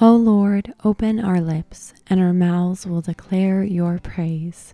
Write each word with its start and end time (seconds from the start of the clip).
O 0.00 0.14
Lord, 0.14 0.74
open 0.84 1.18
our 1.18 1.40
lips, 1.40 1.92
and 2.06 2.20
our 2.20 2.32
mouths 2.32 2.86
will 2.86 3.00
declare 3.00 3.64
your 3.64 3.98
praise. 3.98 4.72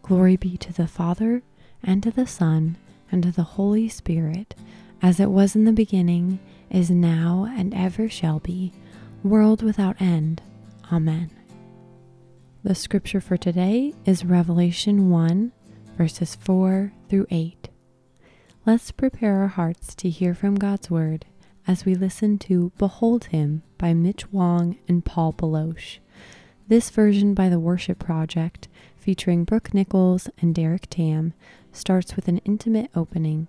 Glory 0.00 0.36
be 0.36 0.56
to 0.56 0.72
the 0.72 0.86
Father, 0.86 1.42
and 1.82 2.02
to 2.02 2.10
the 2.10 2.26
Son, 2.26 2.78
and 3.10 3.22
to 3.22 3.30
the 3.30 3.42
Holy 3.42 3.86
Spirit, 3.90 4.54
as 5.02 5.20
it 5.20 5.30
was 5.30 5.54
in 5.54 5.66
the 5.66 5.72
beginning, 5.72 6.38
is 6.70 6.90
now, 6.90 7.46
and 7.54 7.74
ever 7.74 8.08
shall 8.08 8.38
be, 8.38 8.72
world 9.22 9.62
without 9.62 10.00
end. 10.00 10.40
Amen. 10.90 11.30
The 12.64 12.74
scripture 12.74 13.20
for 13.20 13.36
today 13.36 13.92
is 14.06 14.24
Revelation 14.24 15.10
1, 15.10 15.52
verses 15.98 16.34
4 16.36 16.94
through 17.10 17.26
8. 17.30 17.68
Let's 18.64 18.90
prepare 18.90 19.40
our 19.40 19.48
hearts 19.48 19.94
to 19.96 20.08
hear 20.08 20.34
from 20.34 20.54
God's 20.54 20.90
word 20.90 21.26
as 21.66 21.84
we 21.84 21.94
listen 21.94 22.38
to 22.38 22.72
Behold 22.78 23.26
Him 23.26 23.62
by 23.78 23.94
Mitch 23.94 24.32
Wong 24.32 24.78
and 24.88 25.04
Paul 25.04 25.32
Baloche. 25.32 25.98
This 26.68 26.90
version 26.90 27.34
by 27.34 27.48
the 27.48 27.60
Worship 27.60 27.98
Project, 27.98 28.68
featuring 28.96 29.44
Brooke 29.44 29.72
Nichols 29.72 30.28
and 30.38 30.54
Derek 30.54 30.88
Tam, 30.90 31.34
starts 31.72 32.16
with 32.16 32.28
an 32.28 32.38
intimate 32.38 32.90
opening. 32.94 33.48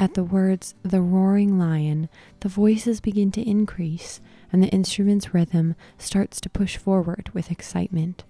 At 0.00 0.14
the 0.14 0.24
words, 0.24 0.74
the 0.82 1.00
roaring 1.00 1.58
lion, 1.58 2.08
the 2.40 2.48
voices 2.48 3.00
begin 3.00 3.32
to 3.32 3.42
increase, 3.48 4.20
and 4.52 4.62
the 4.62 4.68
instrument's 4.68 5.34
rhythm 5.34 5.74
starts 5.98 6.40
to 6.42 6.50
push 6.50 6.76
forward 6.76 7.30
with 7.34 7.50
excitement. 7.50 8.24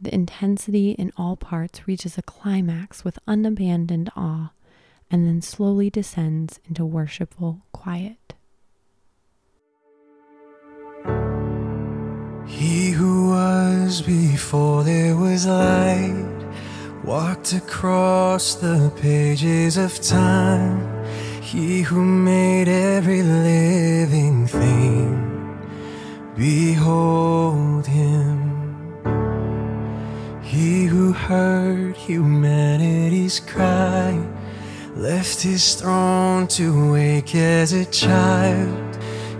The 0.00 0.14
intensity 0.14 0.92
in 0.92 1.12
all 1.16 1.36
parts 1.36 1.86
reaches 1.86 2.16
a 2.16 2.22
climax 2.22 3.04
with 3.04 3.18
unabandoned 3.26 4.10
awe, 4.16 4.52
and 5.10 5.26
then 5.26 5.42
slowly 5.42 5.90
descends 5.90 6.60
into 6.66 6.84
worshipful 6.84 7.62
quiet. 7.72 8.35
He 12.66 12.90
who 12.90 13.28
was 13.28 14.02
before 14.02 14.82
there 14.82 15.14
was 15.14 15.46
light 15.46 16.44
walked 17.04 17.52
across 17.52 18.56
the 18.56 18.90
pages 19.00 19.76
of 19.76 20.00
time. 20.00 20.74
He 21.40 21.82
who 21.82 22.04
made 22.04 22.66
every 22.66 23.22
living 23.22 24.48
thing, 24.48 25.14
behold 26.34 27.86
him. 27.86 28.40
He 30.42 30.86
who 30.86 31.12
heard 31.12 31.96
humanity's 31.96 33.38
cry 33.38 34.20
left 34.96 35.40
his 35.40 35.76
throne 35.76 36.48
to 36.58 36.92
wake 36.92 37.32
as 37.36 37.72
a 37.72 37.84
child 37.84 38.85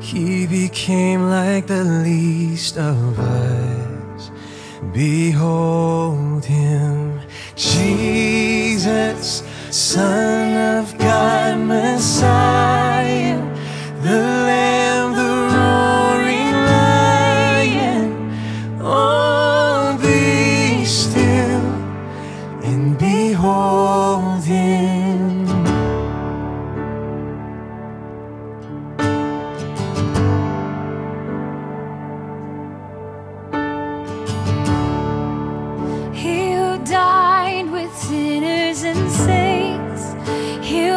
he 0.07 0.47
became 0.47 1.29
like 1.29 1.67
the 1.67 1.83
least 1.83 2.79
of 2.79 3.19
us. 3.19 4.31
Behold 4.93 6.45
him, 6.45 7.21
Jesus, 7.57 9.43
Son 9.71 10.79
of 10.79 10.97
God, 10.97 11.59
Messiah, 11.59 13.41
the 14.03 14.21
Lamb, 14.47 14.86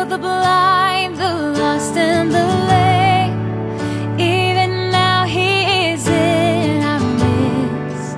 the 0.10 0.18
blind, 0.18 1.16
the 1.18 1.34
lost, 1.60 1.96
and 1.96 2.32
the 2.32 2.48
lame. 2.72 4.20
Even 4.20 4.90
now 4.90 5.24
he 5.24 5.92
is 5.92 6.08
in 6.08 6.82
our 6.84 7.00
midst. 7.22 8.18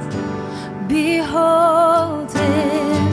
Behold 0.88 2.32
him. 2.32 3.04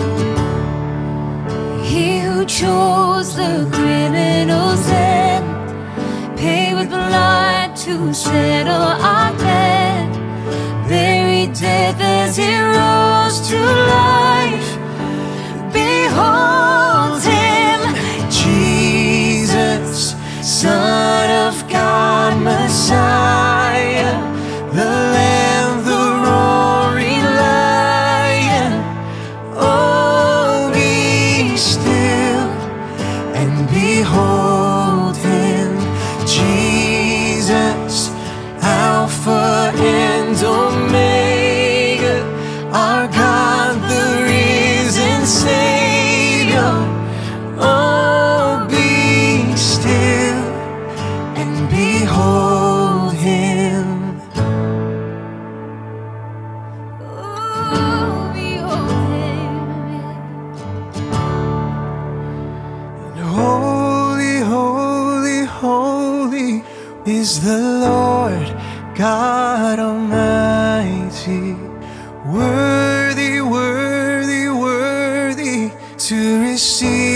He 1.83 2.21
who 2.21 2.45
chose 2.45 3.35
the 3.35 3.69
criminal's 3.73 4.87
end, 4.89 6.39
paid 6.39 6.75
with 6.75 6.89
blood 6.89 7.75
to 7.85 8.15
settle 8.15 8.87
our 9.13 9.37
debt 9.39 10.15
buried 10.89 11.53
death 11.53 12.01
as 12.01 12.37
he 12.37 12.61
rose 12.61 13.39
to 13.49 13.59
life. 13.97 14.71
Behold 15.73 16.58
and 40.41 40.47
Omega, 40.47 42.23
our 42.73 43.09
God, 43.09 43.75
the 43.91 44.25
risen 44.25 45.27
Savior. 45.27 46.73
Oh, 47.59 48.67
be 48.71 49.57
still 49.57 50.43
and 51.37 51.69
behold 51.71 53.15
him. 53.15 54.21
oh, 57.01 58.31
behold 58.35 58.91
him. 59.15 59.57
And 63.07 63.19
holy, 63.19 64.41
holy, 64.41 65.45
holy 65.45 66.65
is 67.07 67.41
the 67.41 67.59
Lord 67.59 68.47
God 68.95 69.28
to 76.59 77.08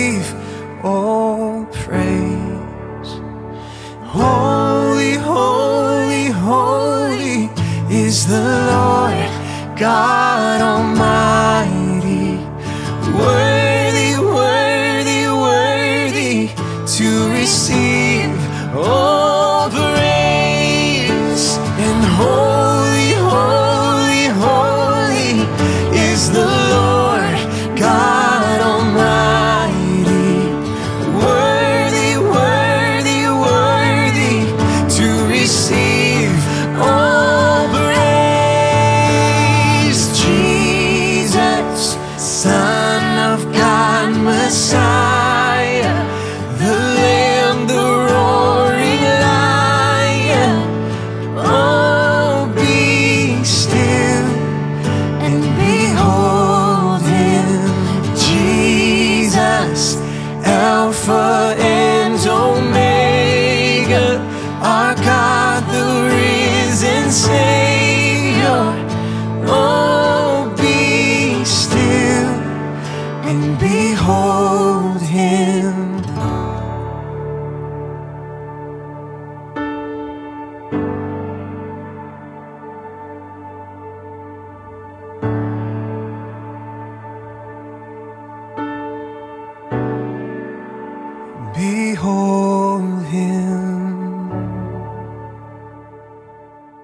behold 91.62 93.04
him. 93.04 94.30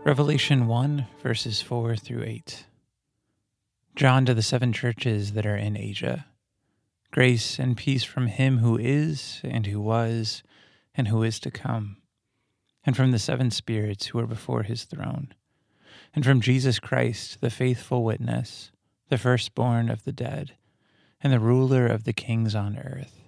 Revelation 0.04 0.68
1, 0.68 1.06
verses 1.20 1.60
4 1.60 1.96
through 1.96 2.22
8. 2.22 2.64
John 3.96 4.24
to 4.26 4.34
the 4.34 4.42
seven 4.42 4.72
churches 4.72 5.32
that 5.32 5.46
are 5.46 5.56
in 5.56 5.76
Asia. 5.76 6.26
Grace 7.10 7.58
and 7.58 7.76
peace 7.76 8.04
from 8.04 8.28
him 8.28 8.58
who 8.58 8.78
is, 8.78 9.40
and 9.42 9.66
who 9.66 9.80
was, 9.80 10.44
and 10.94 11.08
who 11.08 11.24
is 11.24 11.40
to 11.40 11.50
come, 11.50 11.96
and 12.86 12.96
from 12.96 13.10
the 13.10 13.18
seven 13.18 13.50
spirits 13.50 14.06
who 14.06 14.20
are 14.20 14.26
before 14.26 14.62
his 14.62 14.84
throne, 14.84 15.34
and 16.14 16.24
from 16.24 16.40
Jesus 16.40 16.78
Christ, 16.78 17.40
the 17.40 17.50
faithful 17.50 18.04
witness, 18.04 18.70
the 19.08 19.18
firstborn 19.18 19.90
of 19.90 20.04
the 20.04 20.12
dead, 20.12 20.52
and 21.20 21.32
the 21.32 21.40
ruler 21.40 21.86
of 21.86 22.04
the 22.04 22.12
kings 22.12 22.54
on 22.54 22.78
earth. 22.78 23.27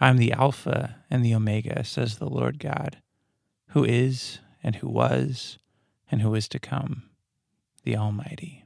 I 0.00 0.08
am 0.08 0.16
the 0.16 0.32
Alpha 0.32 0.96
and 1.10 1.22
the 1.22 1.34
Omega, 1.34 1.84
says 1.84 2.16
the 2.16 2.28
Lord 2.28 2.58
God, 2.58 3.02
who 3.68 3.84
is, 3.84 4.38
and 4.62 4.76
who 4.76 4.88
was, 4.88 5.58
and 6.10 6.22
who 6.22 6.34
is 6.34 6.48
to 6.48 6.58
come, 6.58 7.10
the 7.84 7.96
Almighty. 7.96 8.64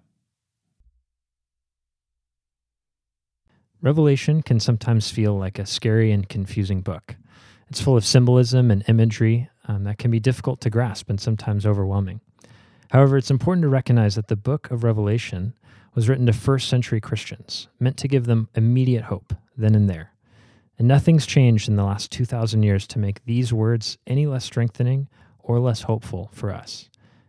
Revelation 3.82 4.42
can 4.42 4.60
sometimes 4.60 5.10
feel 5.10 5.36
like 5.36 5.58
a 5.58 5.66
scary 5.66 6.12
and 6.12 6.28
confusing 6.28 6.80
book. 6.80 7.16
It's 7.68 7.80
full 7.80 7.96
of 7.96 8.06
symbolism 8.06 8.70
and 8.70 8.84
imagery 8.88 9.50
um, 9.66 9.84
that 9.84 9.98
can 9.98 10.10
be 10.12 10.20
difficult 10.20 10.60
to 10.62 10.70
grasp 10.70 11.10
and 11.10 11.20
sometimes 11.20 11.66
overwhelming. 11.66 12.20
However, 12.92 13.16
it's 13.16 13.30
important 13.30 13.62
to 13.62 13.68
recognize 13.68 14.14
that 14.14 14.28
the 14.28 14.36
book 14.36 14.70
of 14.70 14.84
Revelation 14.84 15.54
was 15.94 16.08
written 16.08 16.26
to 16.26 16.32
first 16.32 16.68
century 16.68 17.00
Christians, 17.00 17.68
meant 17.80 17.96
to 17.98 18.08
give 18.08 18.26
them 18.26 18.48
immediate 18.54 19.04
hope 19.04 19.34
then 19.56 19.74
and 19.74 19.90
there. 19.90 20.13
And 20.78 20.88
nothing's 20.88 21.26
changed 21.26 21.68
in 21.68 21.76
the 21.76 21.84
last 21.84 22.10
2,000 22.10 22.62
years 22.62 22.86
to 22.88 22.98
make 22.98 23.24
these 23.24 23.52
words 23.52 23.98
any 24.06 24.26
less 24.26 24.44
strengthening 24.44 25.08
or 25.38 25.60
less 25.60 25.82
hopeful 25.82 26.30
for 26.32 26.50
us. 26.52 26.88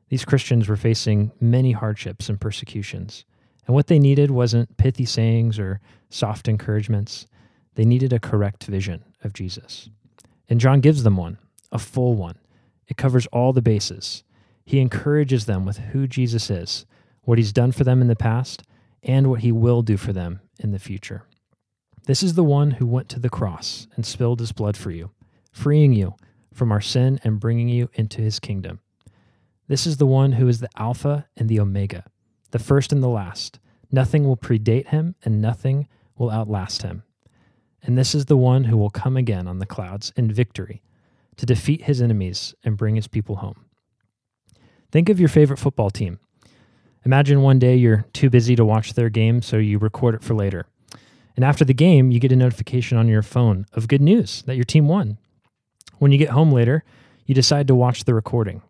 These 0.09 0.25
Christians 0.25 0.67
were 0.67 0.77
facing 0.77 1.31
many 1.39 1.71
hardships 1.71 2.29
and 2.29 2.39
persecutions. 2.39 3.25
And 3.67 3.75
what 3.75 3.87
they 3.87 3.99
needed 3.99 4.31
wasn't 4.31 4.77
pithy 4.77 5.05
sayings 5.05 5.59
or 5.59 5.79
soft 6.09 6.47
encouragements. 6.47 7.27
They 7.75 7.85
needed 7.85 8.13
a 8.13 8.19
correct 8.19 8.65
vision 8.65 9.03
of 9.23 9.33
Jesus. 9.33 9.89
And 10.47 10.59
John 10.59 10.79
gives 10.79 11.03
them 11.03 11.17
one, 11.17 11.37
a 11.71 11.79
full 11.79 12.13
one. 12.13 12.37
It 12.87 12.97
covers 12.97 13.27
all 13.27 13.53
the 13.53 13.61
bases. 13.61 14.23
He 14.63 14.79
encourages 14.79 15.45
them 15.45 15.65
with 15.65 15.77
who 15.77 16.07
Jesus 16.07 16.49
is, 16.49 16.85
what 17.23 17.37
he's 17.37 17.53
done 17.53 17.71
for 17.71 17.83
them 17.83 18.01
in 18.01 18.07
the 18.07 18.15
past, 18.15 18.63
and 19.03 19.29
what 19.29 19.41
he 19.41 19.51
will 19.51 19.81
do 19.81 19.97
for 19.97 20.13
them 20.13 20.39
in 20.59 20.71
the 20.71 20.79
future. 20.79 21.23
This 22.05 22.21
is 22.21 22.35
the 22.35 22.43
one 22.43 22.71
who 22.71 22.85
went 22.85 23.09
to 23.09 23.19
the 23.19 23.29
cross 23.29 23.87
and 23.95 24.05
spilled 24.05 24.39
his 24.39 24.51
blood 24.51 24.77
for 24.77 24.91
you, 24.91 25.11
freeing 25.51 25.91
you 25.93 26.13
from 26.53 26.71
our 26.71 26.81
sin 26.81 27.19
and 27.23 27.39
bringing 27.39 27.67
you 27.67 27.89
into 27.93 28.21
his 28.21 28.39
kingdom. 28.39 28.79
This 29.67 29.87
is 29.87 29.97
the 29.97 30.05
one 30.05 30.33
who 30.33 30.47
is 30.47 30.59
the 30.59 30.69
Alpha 30.77 31.27
and 31.35 31.49
the 31.49 31.59
Omega, 31.59 32.05
the 32.51 32.59
first 32.59 32.91
and 32.91 33.01
the 33.01 33.09
last. 33.09 33.59
Nothing 33.91 34.23
will 34.23 34.37
predate 34.37 34.87
him, 34.87 35.15
and 35.23 35.41
nothing 35.41 35.87
will 36.15 36.29
outlast 36.29 36.83
him. 36.83 37.03
And 37.81 37.97
this 37.97 38.13
is 38.13 38.25
the 38.25 38.37
one 38.37 38.65
who 38.65 38.77
will 38.77 38.89
come 38.91 39.17
again 39.17 39.47
on 39.47 39.59
the 39.59 39.65
clouds 39.65 40.13
in 40.15 40.31
victory 40.31 40.83
to 41.37 41.45
defeat 41.45 41.83
his 41.83 42.01
enemies 42.01 42.53
and 42.63 42.77
bring 42.77 42.95
his 42.95 43.07
people 43.07 43.37
home. 43.37 43.65
Think 44.91 45.09
of 45.09 45.19
your 45.19 45.29
favorite 45.29 45.59
football 45.59 45.89
team. 45.89 46.19
Imagine 47.03 47.41
one 47.41 47.59
day 47.59 47.75
you're 47.75 48.05
too 48.13 48.29
busy 48.29 48.55
to 48.55 48.65
watch 48.65 48.93
their 48.93 49.09
game, 49.09 49.41
so 49.41 49.57
you 49.57 49.77
record 49.79 50.15
it 50.15 50.23
for 50.23 50.33
later. 50.35 50.67
And 51.35 51.43
after 51.43 51.65
the 51.65 51.73
game, 51.73 52.11
you 52.11 52.19
get 52.19 52.31
a 52.31 52.35
notification 52.35 52.97
on 52.97 53.07
your 53.07 53.21
phone 53.21 53.65
of 53.73 53.87
good 53.87 54.01
news 54.01 54.43
that 54.43 54.55
your 54.55 54.63
team 54.63 54.87
won. 54.87 55.17
When 55.99 56.11
you 56.11 56.17
get 56.17 56.29
home 56.29 56.51
later, 56.51 56.83
you 57.25 57.35
decide 57.35 57.67
to 57.67 57.75
watch 57.75 58.03
the 58.03 58.13
recording 58.13 58.61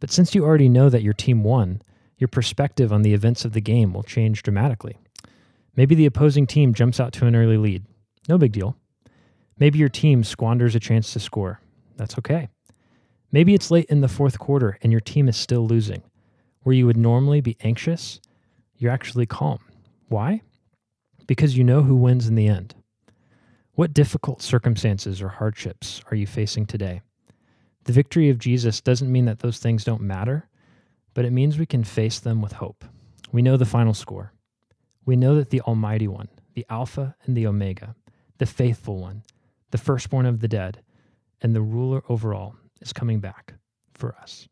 but 0.00 0.10
since 0.10 0.34
you 0.34 0.44
already 0.44 0.68
know 0.68 0.88
that 0.88 1.02
your 1.02 1.12
team 1.12 1.44
won, 1.44 1.82
your 2.16 2.28
perspective 2.28 2.92
on 2.92 3.02
the 3.02 3.14
events 3.14 3.44
of 3.44 3.52
the 3.52 3.60
game 3.60 3.92
will 3.92 4.02
change 4.02 4.42
dramatically. 4.42 4.98
Maybe 5.76 5.94
the 5.94 6.06
opposing 6.06 6.46
team 6.46 6.74
jumps 6.74 6.98
out 6.98 7.12
to 7.14 7.26
an 7.26 7.36
early 7.36 7.58
lead. 7.58 7.84
No 8.28 8.38
big 8.38 8.52
deal. 8.52 8.76
Maybe 9.58 9.78
your 9.78 9.88
team 9.88 10.24
squanders 10.24 10.74
a 10.74 10.80
chance 10.80 11.12
to 11.12 11.20
score. 11.20 11.60
That's 11.96 12.18
okay. 12.18 12.48
Maybe 13.30 13.54
it's 13.54 13.70
late 13.70 13.86
in 13.88 14.00
the 14.00 14.08
fourth 14.08 14.38
quarter 14.38 14.78
and 14.82 14.90
your 14.90 15.00
team 15.00 15.28
is 15.28 15.36
still 15.36 15.66
losing. 15.66 16.02
Where 16.62 16.74
you 16.74 16.86
would 16.86 16.96
normally 16.96 17.40
be 17.40 17.56
anxious, 17.60 18.20
you're 18.76 18.90
actually 18.90 19.26
calm. 19.26 19.60
Why? 20.08 20.42
Because 21.30 21.56
you 21.56 21.62
know 21.62 21.82
who 21.82 21.94
wins 21.94 22.26
in 22.26 22.34
the 22.34 22.48
end. 22.48 22.74
What 23.74 23.94
difficult 23.94 24.42
circumstances 24.42 25.22
or 25.22 25.28
hardships 25.28 26.02
are 26.10 26.16
you 26.16 26.26
facing 26.26 26.66
today? 26.66 27.02
The 27.84 27.92
victory 27.92 28.30
of 28.30 28.38
Jesus 28.40 28.80
doesn't 28.80 29.12
mean 29.12 29.26
that 29.26 29.38
those 29.38 29.60
things 29.60 29.84
don't 29.84 30.00
matter, 30.00 30.48
but 31.14 31.24
it 31.24 31.30
means 31.30 31.56
we 31.56 31.66
can 31.66 31.84
face 31.84 32.18
them 32.18 32.42
with 32.42 32.54
hope. 32.54 32.84
We 33.30 33.42
know 33.42 33.56
the 33.56 33.64
final 33.64 33.94
score. 33.94 34.32
We 35.06 35.14
know 35.14 35.36
that 35.36 35.50
the 35.50 35.60
Almighty 35.60 36.08
One, 36.08 36.30
the 36.54 36.66
Alpha 36.68 37.14
and 37.24 37.36
the 37.36 37.46
Omega, 37.46 37.94
the 38.38 38.46
faithful 38.46 38.98
one, 38.98 39.22
the 39.70 39.78
firstborn 39.78 40.26
of 40.26 40.40
the 40.40 40.48
dead, 40.48 40.82
and 41.40 41.54
the 41.54 41.62
ruler 41.62 42.02
over 42.08 42.34
all 42.34 42.56
is 42.80 42.92
coming 42.92 43.20
back 43.20 43.54
for 43.94 44.16
us. 44.16 44.48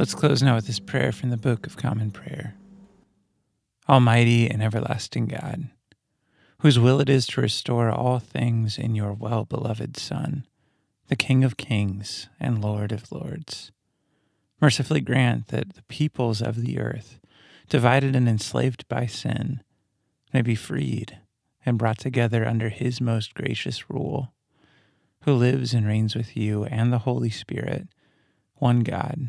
Let's 0.00 0.14
close 0.14 0.42
now 0.42 0.54
with 0.54 0.66
this 0.66 0.80
prayer 0.80 1.12
from 1.12 1.28
the 1.28 1.36
Book 1.36 1.66
of 1.66 1.76
Common 1.76 2.10
Prayer. 2.10 2.54
Almighty 3.86 4.48
and 4.48 4.62
everlasting 4.62 5.26
God, 5.26 5.68
whose 6.60 6.78
will 6.78 7.02
it 7.02 7.10
is 7.10 7.26
to 7.26 7.42
restore 7.42 7.90
all 7.90 8.18
things 8.18 8.78
in 8.78 8.94
your 8.94 9.12
well 9.12 9.44
beloved 9.44 9.98
Son, 9.98 10.46
the 11.08 11.16
King 11.16 11.44
of 11.44 11.58
kings 11.58 12.30
and 12.40 12.64
Lord 12.64 12.92
of 12.92 13.12
lords, 13.12 13.72
mercifully 14.58 15.02
grant 15.02 15.48
that 15.48 15.74
the 15.74 15.82
peoples 15.82 16.40
of 16.40 16.62
the 16.62 16.78
earth, 16.78 17.20
divided 17.68 18.16
and 18.16 18.26
enslaved 18.26 18.88
by 18.88 19.04
sin, 19.04 19.62
may 20.32 20.40
be 20.40 20.54
freed 20.54 21.18
and 21.66 21.76
brought 21.76 21.98
together 21.98 22.48
under 22.48 22.70
his 22.70 23.02
most 23.02 23.34
gracious 23.34 23.90
rule, 23.90 24.32
who 25.24 25.34
lives 25.34 25.74
and 25.74 25.86
reigns 25.86 26.16
with 26.16 26.38
you 26.38 26.64
and 26.64 26.90
the 26.90 27.00
Holy 27.00 27.28
Spirit, 27.28 27.86
one 28.54 28.80
God 28.80 29.28